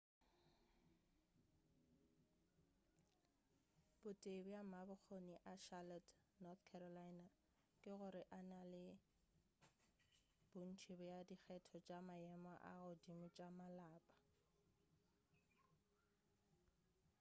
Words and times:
bo 4.01 4.09
tee 4.21 4.39
bja 4.47 4.61
mabokgoni 4.71 5.35
a 5.51 5.53
charlotte 5.65 6.11
north 6.43 6.63
carolina 6.69 7.25
ke 7.81 7.91
gore 7.99 8.23
e 8.39 8.41
na 8.49 8.61
le 8.71 8.85
bontši 10.53 10.91
bja 10.99 11.17
dikgetho 11.29 11.75
tša 11.85 11.99
maemo 12.07 12.53
a 12.71 12.73
godimo 12.83 13.25
tša 13.35 13.47
malapa 13.59 14.13